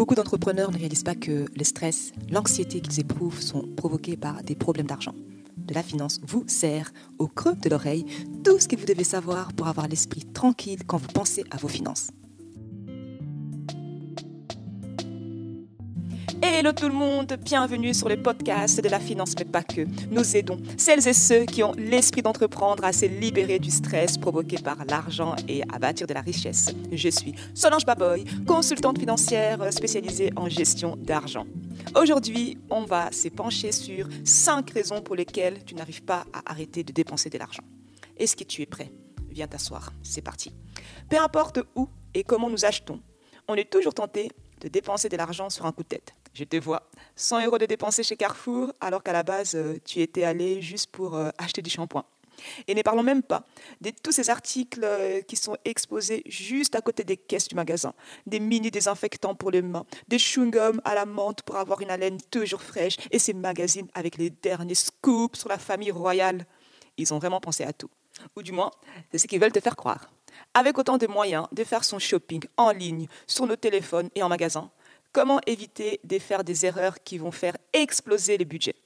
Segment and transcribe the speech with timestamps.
[0.00, 4.54] Beaucoup d'entrepreneurs ne réalisent pas que le stress, l'anxiété qu'ils éprouvent sont provoqués par des
[4.54, 5.14] problèmes d'argent.
[5.58, 8.06] De la finance vous sert au creux de l'oreille
[8.42, 11.68] tout ce que vous devez savoir pour avoir l'esprit tranquille quand vous pensez à vos
[11.68, 12.12] finances.
[16.42, 19.82] Hello tout le monde, bienvenue sur le podcast de la finance, mais pas que.
[20.10, 24.56] Nous aidons celles et ceux qui ont l'esprit d'entreprendre à se libérer du stress provoqué
[24.56, 26.70] par l'argent et à bâtir de la richesse.
[26.92, 31.44] Je suis Solange Baboy, consultante financière spécialisée en gestion d'argent.
[31.94, 36.92] Aujourd'hui, on va s'épancher sur 5 raisons pour lesquelles tu n'arrives pas à arrêter de
[36.92, 37.64] dépenser de l'argent.
[38.16, 38.90] Est-ce que tu es prêt?
[39.28, 40.54] Viens t'asseoir, c'est parti.
[41.10, 43.00] Peu importe où et comment nous achetons,
[43.46, 44.30] on est toujours tenté
[44.62, 46.14] de dépenser de l'argent sur un coup de tête.
[46.32, 50.00] Je te vois, 100 euros de dépenser chez Carrefour, alors qu'à la base, euh, tu
[50.00, 52.04] étais allé juste pour euh, acheter du shampoing.
[52.66, 53.44] Et ne parlons même pas
[53.80, 57.92] de tous ces articles euh, qui sont exposés juste à côté des caisses du magasin.
[58.26, 62.18] Des mini désinfectants pour les mains, des chewing-gums à la menthe pour avoir une haleine
[62.30, 66.46] toujours fraîche, et ces magazines avec les derniers scoops sur la famille royale.
[66.96, 67.90] Ils ont vraiment pensé à tout.
[68.36, 68.70] Ou du moins,
[69.10, 70.10] c'est ce qu'ils veulent te faire croire.
[70.54, 74.28] Avec autant de moyens de faire son shopping en ligne, sur nos téléphones et en
[74.28, 74.70] magasin,
[75.12, 78.76] Comment éviter de faire des erreurs qui vont faire exploser les budgets?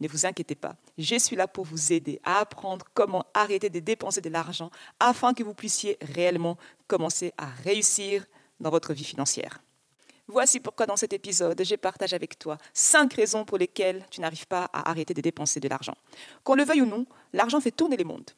[0.00, 3.80] Ne vous inquiétez pas, je suis là pour vous aider à apprendre comment arrêter de
[3.80, 6.56] dépenser de l'argent afin que vous puissiez réellement
[6.88, 8.24] commencer à réussir
[8.60, 9.60] dans votre vie financière.
[10.26, 14.46] Voici pourquoi dans cet épisode, je partage avec toi cinq raisons pour lesquelles tu n'arrives
[14.46, 15.96] pas à arrêter de dépenser de l'argent.
[16.44, 18.30] Qu'on le veuille ou non, l'argent fait tourner les mondes.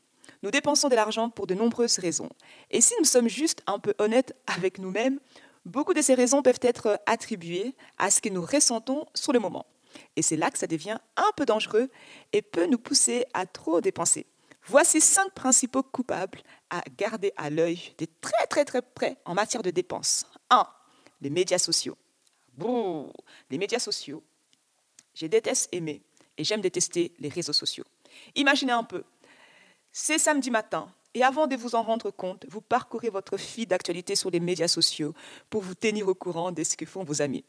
[0.43, 2.29] Nous dépensons de l'argent pour de nombreuses raisons.
[2.71, 5.21] Et si nous sommes juste un peu honnêtes avec nous-mêmes,
[5.67, 9.67] Beaucoup de ces raisons peuvent être attribuées à ce que nous ressentons sur le moment.
[10.15, 11.91] Et c'est là que ça devient un peu dangereux
[12.33, 14.27] et peut nous pousser à trop dépenser.
[14.67, 19.63] Voici cinq principaux coupables à garder à l'œil de très très très près en matière
[19.63, 20.25] de dépenses.
[20.51, 20.69] 1.
[21.21, 21.99] Les médias sociaux.
[22.57, 23.13] Bouh,
[23.51, 24.23] les médias sociaux.
[25.15, 26.01] Je déteste aimer
[26.39, 27.85] et j'aime détester les réseaux sociaux.
[28.37, 29.03] Imaginez un peu,
[29.91, 34.15] c'est samedi matin, et avant de vous en rendre compte, vous parcourez votre feed d'actualité
[34.15, 35.15] sur les médias sociaux
[35.49, 37.43] pour vous tenir au courant de ce que font vos amis.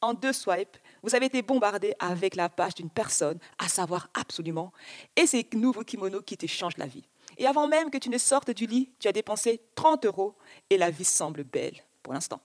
[0.00, 4.72] En deux swipes, vous avez été bombardé avec la page d'une personne à savoir absolument,
[5.16, 7.02] et ces nouveaux kimonos qui te changent la vie.
[7.38, 10.36] Et avant même que tu ne sortes du lit, tu as dépensé 30 euros
[10.70, 11.74] et la vie semble belle
[12.04, 12.40] pour l'instant.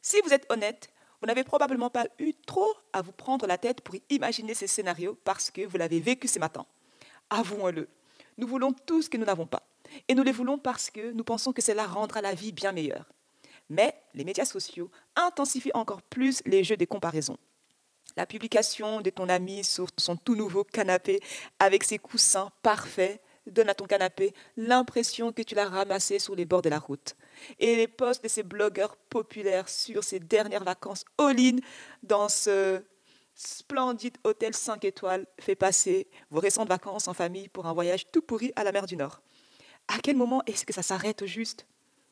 [0.00, 0.90] Si vous êtes honnête,
[1.20, 5.16] vous n'avez probablement pas eu trop à vous prendre la tête pour imaginer ces scénarios
[5.22, 6.66] parce que vous l'avez vécu ce matin.
[7.30, 7.88] Avouons-le,
[8.36, 9.62] nous voulons tout ce que nous n'avons pas.
[10.08, 13.12] Et nous les voulons parce que nous pensons que cela rendra la vie bien meilleure.
[13.68, 17.38] Mais les médias sociaux intensifient encore plus les jeux des comparaisons.
[18.16, 21.20] La publication de ton ami sur son tout nouveau canapé
[21.58, 26.44] avec ses coussins parfaits donne à ton canapé l'impression que tu l'as ramassé sur les
[26.44, 27.16] bords de la route.
[27.58, 31.56] Et les posts de ces blogueurs populaires sur ses dernières vacances all-in
[32.02, 32.82] dans ce
[33.34, 38.22] splendide hôtel 5 étoiles fait passer vos récentes vacances en famille pour un voyage tout
[38.22, 39.22] pourri à la mer du Nord.
[39.88, 41.66] À quel moment est-ce que ça s'arrête juste?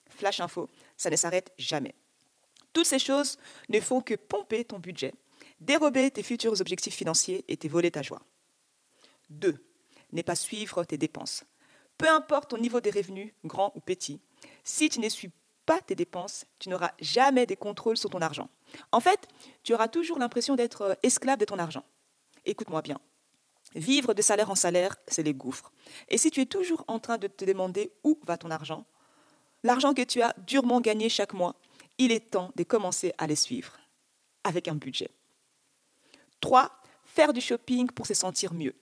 [0.09, 1.95] Flash info, ça ne s'arrête jamais.
[2.73, 3.39] Toutes ces choses
[3.69, 5.15] ne font que pomper ton budget,
[5.61, 8.23] dérober tes futurs objectifs financiers et te voler ta joie.
[9.31, 9.57] 2.
[10.13, 11.45] Ne pas suivre tes dépenses.
[11.99, 14.21] Peu importe ton niveau de revenus, grand ou petit,
[14.65, 15.31] si tu ne suis
[15.67, 18.49] pas tes dépenses, tu n'auras jamais des contrôles sur ton argent.
[18.93, 19.29] En fait,
[19.63, 21.85] tu auras toujours l'impression d'être esclave de ton argent.
[22.45, 22.99] Écoute-moi bien.
[23.75, 25.73] Vivre de salaire en salaire, c'est les gouffres.
[26.09, 28.85] Et si tu es toujours en train de te demander où va ton argent,
[29.63, 31.55] l'argent que tu as durement gagné chaque mois,
[31.99, 33.77] il est temps de commencer à les suivre
[34.43, 35.11] avec un budget.
[36.41, 36.71] 3.
[37.05, 38.75] Faire du shopping pour se sentir mieux.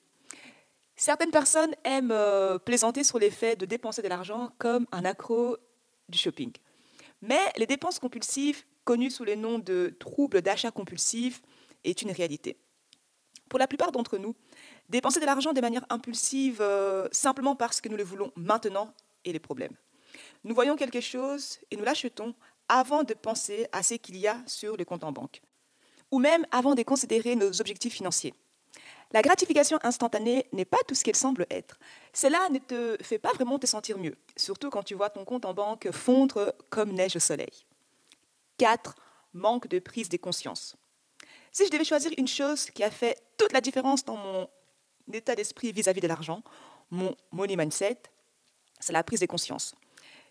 [0.96, 5.56] Certaines personnes aiment euh, plaisanter sur l'effet de dépenser de l'argent comme un accro
[6.08, 6.52] du shopping.
[7.20, 11.42] Mais les dépenses compulsives, connues sous les noms de troubles d'achat compulsif,
[11.84, 12.56] est une réalité.
[13.48, 14.34] Pour la plupart d'entre nous,
[14.88, 18.92] dépenser de l'argent de manière impulsive euh, simplement parce que nous le voulons maintenant
[19.24, 19.72] est le problème.
[20.44, 22.34] Nous voyons quelque chose et nous l'achetons
[22.68, 25.40] avant de penser à ce qu'il y a sur le compte en banque,
[26.10, 28.34] ou même avant de considérer nos objectifs financiers.
[29.12, 31.78] La gratification instantanée n'est pas tout ce qu'elle semble être.
[32.12, 35.46] Cela ne te fait pas vraiment te sentir mieux, surtout quand tu vois ton compte
[35.46, 37.64] en banque fondre comme neige au soleil.
[38.58, 38.94] 4.
[39.32, 40.76] Manque de prise de conscience.
[41.52, 44.48] Si je devais choisir une chose qui a fait toute la différence dans mon
[45.12, 46.42] état d'esprit vis-à-vis de l'argent,
[46.90, 48.02] mon money mindset,
[48.80, 49.74] c'est la prise de conscience.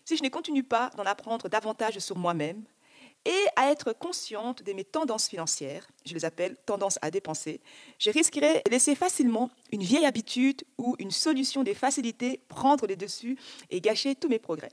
[0.04, 2.64] Si je ne continue pas d'en apprendre davantage sur moi-même
[3.24, 7.60] et à être consciente de mes tendances financières, je les appelle tendances à dépenser,
[7.98, 12.96] je risquerais de laisser facilement une vieille habitude ou une solution des facilités prendre les
[12.96, 13.36] dessus
[13.70, 14.70] et gâcher tous mes progrès.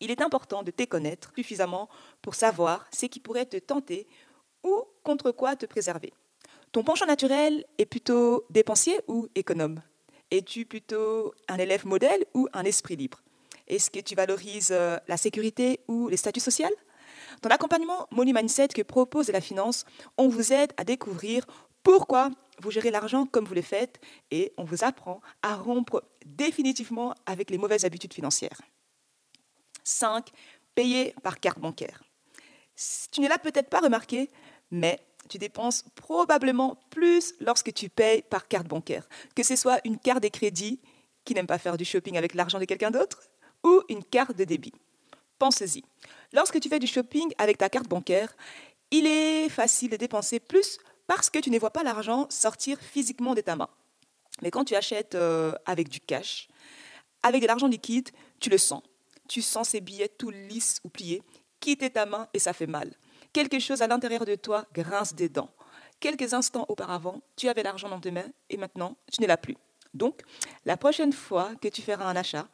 [0.00, 1.88] Il est important de te connaître suffisamment
[2.20, 4.06] pour savoir ce qui pourrait te tenter
[4.62, 6.12] ou contre quoi te préserver.
[6.72, 9.82] Ton penchant naturel est plutôt dépensier ou économe?
[10.30, 13.22] Es-tu plutôt un élève modèle ou un esprit libre?
[13.68, 16.68] Est-ce que tu valorises euh, la sécurité ou les statuts sociaux?
[17.42, 19.84] Dans l'accompagnement Money Mindset que propose la finance,
[20.16, 21.46] on vous aide à découvrir
[21.82, 24.00] pourquoi vous gérez l'argent comme vous le faites
[24.30, 28.60] et on vous apprend à rompre définitivement avec les mauvaises habitudes financières.
[29.84, 30.28] 5.
[30.74, 32.02] Payer par carte bancaire.
[33.10, 34.30] Tu ne l'as peut-être pas remarqué,
[34.72, 34.98] mais
[35.28, 40.22] tu dépenses probablement plus lorsque tu payes par carte bancaire, que ce soit une carte
[40.22, 40.80] de crédit
[41.24, 43.22] qui n'aime pas faire du shopping avec l'argent de quelqu'un d'autre
[43.62, 44.72] ou une carte de débit.
[45.38, 45.84] Pense-y.
[46.32, 48.34] Lorsque tu fais du shopping avec ta carte bancaire,
[48.90, 53.34] il est facile de dépenser plus parce que tu ne vois pas l'argent sortir physiquement
[53.34, 53.68] de ta main.
[54.40, 56.48] Mais quand tu achètes euh, avec du cash,
[57.22, 58.08] avec de l'argent liquide,
[58.40, 58.82] tu le sens.
[59.28, 61.22] Tu sens ces billets tout lisses ou pliés
[61.60, 62.92] quitter ta main et ça fait mal.
[63.32, 65.50] Quelque chose à l'intérieur de toi grince des dents.
[66.00, 69.56] Quelques instants auparavant, tu avais l'argent dans tes mains et maintenant, tu ne l'as plus.
[69.94, 70.22] Donc,
[70.64, 72.48] la prochaine fois que tu feras un achat,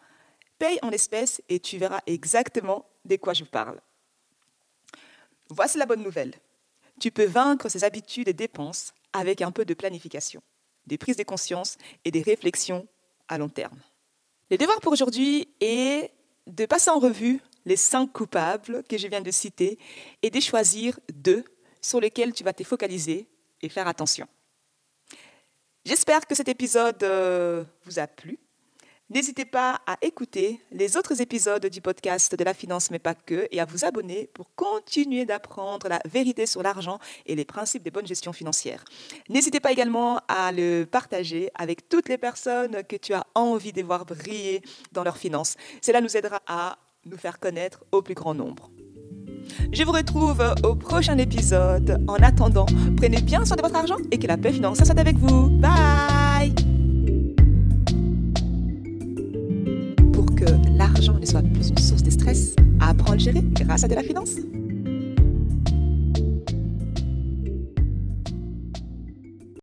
[0.58, 3.80] paye en espèces et tu verras exactement de quoi je parle.
[5.50, 6.34] Voici la bonne nouvelle.
[7.00, 10.42] Tu peux vaincre ces habitudes et dépenses avec un peu de planification,
[10.86, 12.86] des prises de conscience et des réflexions
[13.28, 13.78] à long terme.
[14.50, 16.12] Le devoir pour aujourd'hui est
[16.46, 19.78] de passer en revue les cinq coupables que je viens de citer
[20.22, 21.44] et de choisir deux
[21.80, 23.28] sur lesquels tu vas te focaliser
[23.62, 24.26] et faire attention.
[25.84, 28.38] J'espère que cet épisode euh, vous a plu.
[29.10, 33.48] N'hésitez pas à écouter les autres épisodes du podcast de la finance, mais pas que,
[33.50, 37.90] et à vous abonner pour continuer d'apprendre la vérité sur l'argent et les principes de
[37.90, 38.84] bonne gestion financière.
[39.30, 43.82] N'hésitez pas également à le partager avec toutes les personnes que tu as envie de
[43.82, 44.60] voir briller
[44.92, 45.54] dans leurs finances.
[45.80, 48.70] Cela nous aidera à nous faire connaître au plus grand nombre.
[49.72, 52.04] Je vous retrouve au prochain épisode.
[52.08, 52.66] En attendant,
[52.96, 55.48] prenez bien soin de votre argent et que la paix financière soit avec vous.
[55.48, 56.54] Bye
[60.12, 60.46] Pour que
[60.76, 63.94] l'argent ne soit plus une source de stress, apprends à le gérer grâce à de
[63.94, 64.36] la finance.